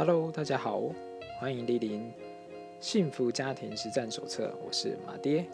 [0.00, 0.80] Hello，大家好，
[1.38, 2.00] 欢迎莅临
[2.80, 5.44] 《幸福家庭实战手册》，我是马爹。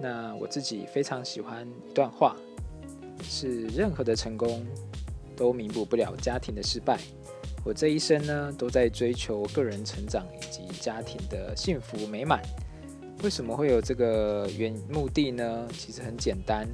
[0.00, 2.34] 那我自己非常喜欢一段话，
[3.22, 4.66] 是任何的成功
[5.36, 6.98] 都弥补不了家庭的失败。
[7.64, 12.42] 我这一生呢，都在追求个人成长以及家庭的幸福美满。
[13.22, 15.68] 为什么会有这个原目的呢？
[15.72, 16.66] 其实很简单，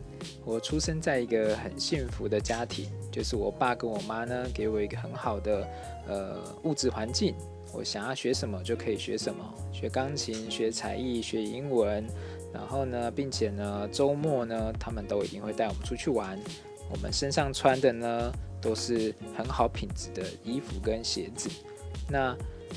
[0.46, 5.68] 我出生在一个很幸福的家庭，就是我爸跟我妈呢，给我一个很好的
[6.08, 7.34] 呃物质环境，
[7.72, 12.04] 我想要学什么就可以学什么，学钢琴、学才艺、学英文，
[12.52, 16.38] 然后呢，并且呢，周末呢，他们都一定会带我们出去玩，
[16.90, 21.50] 我们身上穿的呢，都是很好品质的衣服跟鞋子，
[22.08, 22.34] 那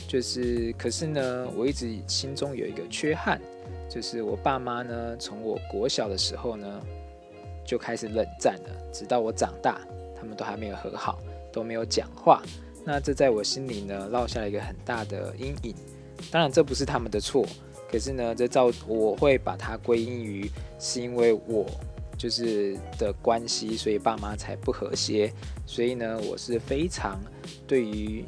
[0.08, 3.40] 就是，可是呢，我一直心中有一个缺憾。
[3.88, 6.82] 就是我爸妈呢，从我国小的时候呢
[7.64, 9.80] 就开始冷战了，直到我长大，
[10.26, 11.20] 他们都还没有和好，
[11.54, 12.42] 都没有讲话。
[12.84, 15.76] 那这在我心里呢落下了一个很大的阴影。
[16.32, 17.46] 当然这不是他们的错，
[17.92, 21.68] 可是呢，这造我会把它归因于是因为我
[22.18, 25.32] 就是的关系，所以爸妈才不和谐。
[25.68, 27.20] 所以呢，我是非常
[27.68, 28.26] 对于。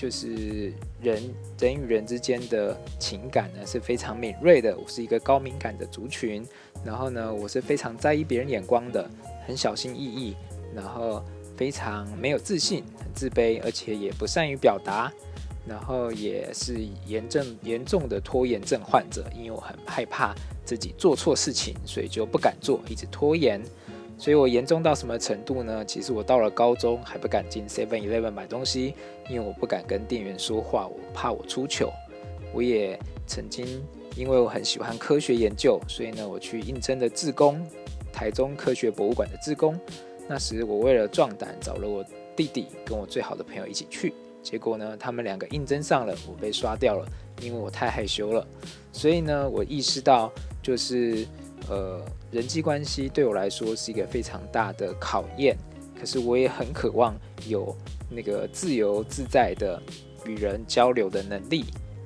[0.00, 1.22] 就是人
[1.58, 6.42] 人与人之间的情感呢是非常敏锐的，我是一个高敏感的族群。
[6.82, 9.08] 然后呢，我是非常在意别人眼光的，
[9.46, 10.34] 很小心翼翼，
[10.74, 11.22] 然后
[11.56, 15.12] 非常没有自信，很自卑，而且也不善于表达。
[15.66, 23.62] 然后也是严重严重的拖延症患者，因为我很害怕自己做错事情，所以就不敢做，一直拖延。
[24.18, 25.82] 所以我严重到什么程度呢？
[25.82, 28.94] 其实我到了高中还不敢进 Seven Eleven 买东西，
[29.26, 31.90] 因为我不敢跟店员说话，我怕我出糗。
[32.52, 33.82] 我也曾经
[34.16, 37.66] 因为我很喜欢科学研究，所以呢我去应征的自工，
[38.12, 39.80] 台中科学博物馆的自工。
[40.28, 42.04] 那时我为了壮胆，找了我
[42.36, 44.14] 弟弟跟我最好的朋友一起去。
[44.42, 47.06] 结果呢他们两个应征上了，我被刷掉了，
[47.40, 48.46] 因为我太害羞了。
[48.92, 51.26] 所以呢我意识到就是。
[51.70, 51.98] 呃，
[52.30, 55.56] 人际关系对我来说是一个非常大的考验，
[55.98, 57.16] 可是我也很渴望
[57.48, 57.74] 有
[58.10, 59.82] 那个自由自在的
[60.26, 61.64] 与人交流的能力，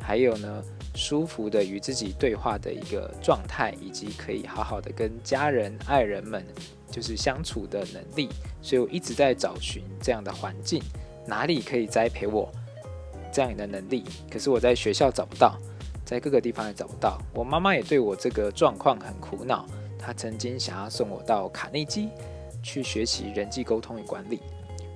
[0.08, 0.64] 还有呢，
[0.94, 6.42] 舒服的与自己对话的一个状态，以及可以好好的跟家人、爱人们
[6.90, 8.30] 就是相处的能力。
[8.62, 10.82] 所以我一直在找寻这样的环境，
[11.26, 12.50] 哪里可以栽培我
[13.30, 14.02] 这样的能力？
[14.30, 15.58] 可是我在学校找不到。
[16.06, 19.66] 在各个地方也找不到，我妈妈也对我这个状况很苦恼。
[19.98, 22.08] 她曾经想要送我到卡内基
[22.62, 24.40] 去学习人际沟通与管理。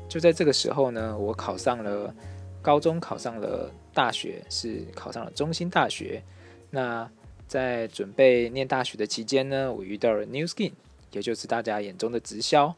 [0.09, 2.15] 就在这个时候呢，我考上了
[2.63, 6.23] 高中，考上了大学，是考上了中心大学。
[6.71, 7.11] 那
[7.47, 10.73] 在准备念大学的期间呢，我遇到了 New Skin，
[11.13, 12.75] 也就是大家眼中的直销。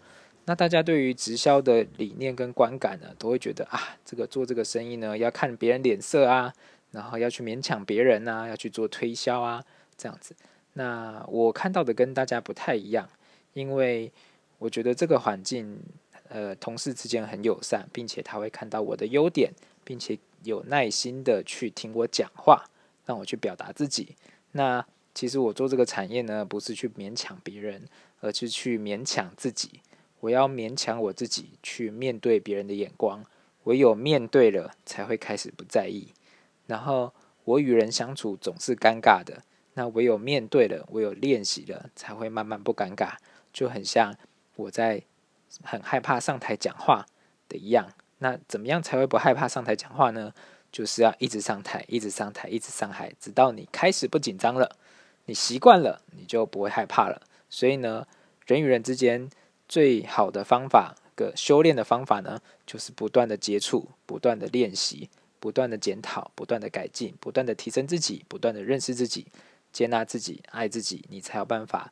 [0.47, 6.53] 那大家对于直销的理念跟观感呢，都会觉得啊，这个做这个生意呢，要看别人脸色啊。
[6.91, 9.65] 然后要去勉强别人呐，要去做推销啊，
[9.97, 10.33] 这样子。
[10.75, 13.09] 那我看到的跟大家不太一样，
[13.53, 14.13] 因为
[14.59, 15.77] 我觉得这个环境，
[16.29, 19.51] 呃，同事之间很友善，并且他会看到我的优点，
[19.83, 22.71] 并且有耐心的去听我讲话，
[23.05, 24.17] 让我去表达自己。
[24.53, 27.89] 那其实我做这个产业呢，不是去勉强别人，
[28.21, 29.81] 而是去勉强自己。
[30.21, 33.25] 我要勉强我自己去面对别人的眼光，
[33.65, 36.09] 唯有面对了，才会开始不在意。
[36.67, 37.13] 然后
[37.45, 39.43] 我与人相处总是尴尬的，
[39.75, 43.17] 那唯有面对了，唯有练习了，才会慢慢不尴尬。
[43.53, 44.17] 就很像
[44.57, 45.03] 我在
[45.63, 47.07] 很害怕上台讲话
[47.49, 47.93] 的一样。
[48.19, 50.33] 那怎么样才会不害怕上台讲话呢？
[50.71, 54.77] 就是要一直上台，一直上台，一直上台，直到你开始不紧张了，
[55.27, 57.23] 你习惯了，你就不会害怕了。
[57.49, 58.07] 所以呢，
[58.47, 59.31] 人与人之间
[59.69, 65.09] 最好的方法，个修炼的方法呢，就是不断的接触，不断的练习。
[65.41, 69.27] 不断的检讨，不断的改进，不断的提升自己，不断的认识自己，
[69.71, 71.91] 接纳自己，爱自己，你才有办法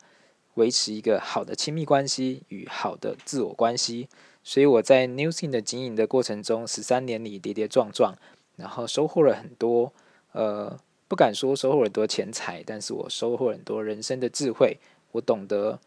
[0.55, 4.09] 维持一个好的亲密关系与好的自我关系。
[4.43, 8.15] 所以我在 New Thing 的经营的过程中，十三年里跌跌撞撞，
[8.57, 9.93] 然后收获了很多，
[10.33, 10.77] 呃，
[11.07, 14.77] 不敢说收获很多钱财，但是我收获很多人生的智慧。
[15.13, 15.79] 我懂得，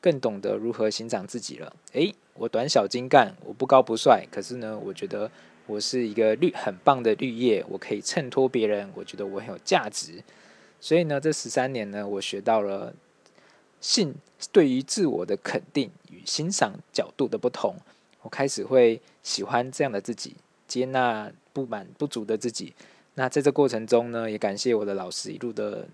[0.00, 1.74] 更懂得如何欣赏自己了。
[1.92, 5.30] 诶，我短小精干，我不高不帅，可是呢，我觉得。
[5.66, 10.22] 我是一个绿很棒的绿叶，我可以衬托别人，我觉得我很有价值。
[10.78, 12.92] 所以呢，这十三年呢，我学到了
[13.80, 14.14] 性
[14.52, 17.76] 对于自我的肯定与欣赏角度的不同。
[18.24, 20.34] 我开始会喜欢这样的自己，
[20.66, 22.74] 接纳不满不足的自己。
[23.14, 25.86] 那在这过程中呢，也感谢我的老师一路的，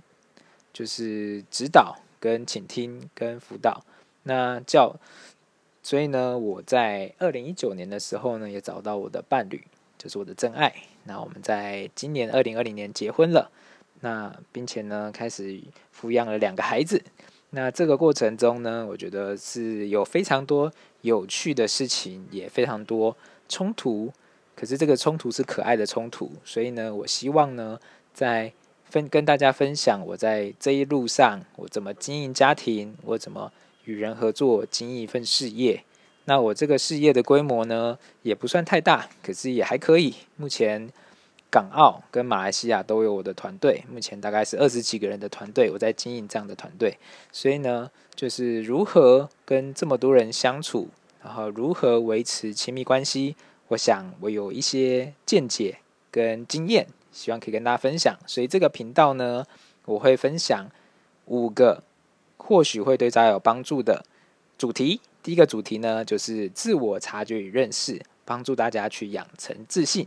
[0.72, 3.84] 就是指导跟倾听跟辅导。
[4.22, 4.96] 那叫。
[5.82, 9.62] 所以呢，我在二零一九年的时候呢，也找到我的伴侣。
[9.96, 10.74] 就是我的真爱。
[11.04, 13.50] 那我们在今年二零二零年结婚了，
[14.00, 15.60] 那并且呢开始
[15.94, 17.02] 抚养了两个孩子。
[17.50, 23.16] 那这个过程中呢，我觉得是有非常多有趣的事情，也非常多
[23.48, 24.12] 冲突。
[24.54, 27.80] 可是这个冲突是可爱的冲突，所以呢，我希望呢，
[28.12, 28.52] 在
[28.84, 33.50] 分跟大家分享我在这一路上我怎么经营家庭，我怎么
[33.84, 35.82] 与人合作经营一份事业。
[36.26, 40.14] 那我这个事业的规模呢，也不算太大，可是也还可以。
[40.36, 40.88] 目前
[41.50, 46.96] 港澳跟马来西亚都有我的团队，目前大概是二十几个人的团队，我在经营这样的团队。
[47.32, 50.88] 所以呢，就是如何跟这么多人相处，
[51.22, 53.34] 然后如何维持亲密关系，
[53.68, 55.78] 我想我有一些见解
[56.12, 58.16] 跟经验，希望可以跟大家分享。
[58.26, 59.44] 所以这个频道呢，
[59.86, 60.66] 我会分享
[61.26, 61.82] 五个
[62.36, 64.04] 或许会对大家有帮助的
[64.56, 65.00] 主题。
[65.22, 70.06] 第一个主题呢，就是自我察觉与认识，帮助大家去养成自信。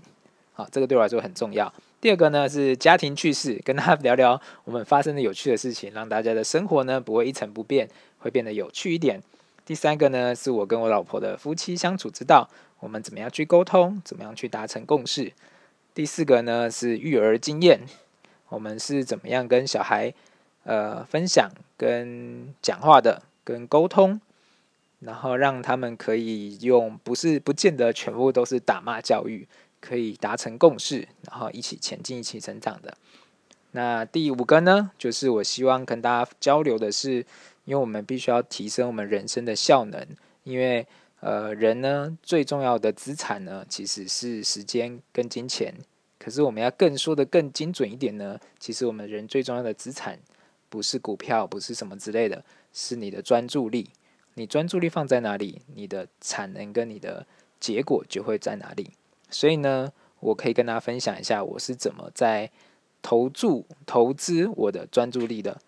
[0.55, 1.73] 好，这个对我来说很重要。
[1.99, 7.89] 第二个呢是家庭趣事，跟大家聊聊我们发生的有趣的事情，让大家的生活呢不会一成不变，
[8.19, 9.19] 会变得有趣一点。
[9.65, 12.47] 第三个呢是我跟我老婆的夫妻相处之道，
[12.79, 15.33] 我们怎么样去沟通，怎么样去达成共识。
[15.95, 17.81] 第四个呢是育儿经验，
[18.49, 20.13] 我们是怎么样跟小孩
[20.65, 24.21] 呃分享、跟讲话的、跟沟通。
[24.99, 29.45] 然后让他们可以用，不是不见得全部都是打骂教育，
[29.83, 32.97] 可以达成共识，然后一起前进，一起成长的。
[33.71, 37.25] 那第五个呢，就是我希望跟大家交流的是，
[37.65, 40.07] 因为我们必须要提升我们人生的效能，
[40.45, 40.87] 因为
[41.19, 45.75] 呃人呢最重要的资产呢其实是时间跟金钱，
[46.17, 50.17] 可是我们要更说的更精准一点呢，其实我们人最重要的资产
[50.69, 53.89] 不是股票，不是什么之类的，是你的专注力。
[54.35, 57.27] 你专注力放在哪里，你的产能跟你的
[57.59, 58.91] 结果就会在哪里。
[59.33, 59.91] 所以呢，
[60.21, 62.49] 我可以跟大家分享一下我是怎么在
[63.01, 65.59] 投注投资我的专注力的。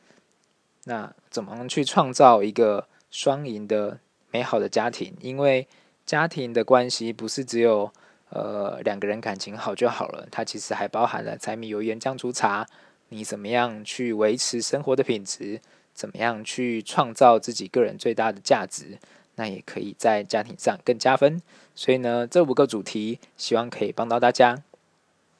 [0.85, 3.99] 那怎么去创造一个双赢的
[4.31, 5.15] 美好的家庭？
[5.19, 5.67] 因为
[6.05, 7.91] 家庭的关系不是只有
[8.29, 12.67] 呃两个人感情好就好了，它其实还包含了柴米油盐酱醋茶。
[13.09, 15.59] 你怎么样去维持生活的品质？
[15.93, 18.99] 怎么样去创造自己个人最大的价值？
[19.35, 21.41] 那也可以在家庭上更加分。
[21.73, 24.63] 所以呢，这五个主题希望可以帮到大家。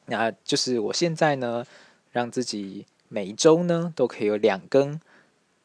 [0.08, 1.66] 那就是我现在呢，
[2.12, 5.00] 让自己每一周呢都可以有两更，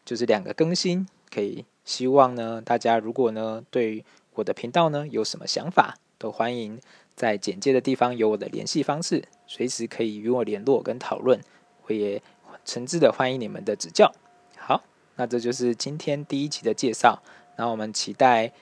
[0.05, 1.07] 就是两个更新。
[1.31, 4.05] 可以希望呢，大家如果呢对
[4.35, 6.81] 我的频道呢有什么想法，都欢迎
[7.15, 11.41] 在简介的地方有我的联系方式，随时可以与我联络跟讨论。
[11.87, 12.23] 我也
[12.65, 14.13] 诚挚的欢迎你们的指教。
[14.57, 14.83] 好
[15.17, 17.21] 那这就是今天第一集的介绍。
[17.61, 18.53] 那我们期待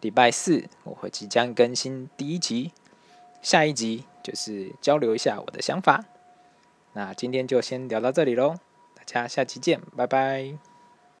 [0.00, 2.72] 礼拜四我会即将更新第一集，
[3.40, 6.04] 下一集就是交流一下我的想法。
[6.94, 8.56] 那今天就先聊到这里喽，
[8.96, 10.67] 大家下期见，拜拜。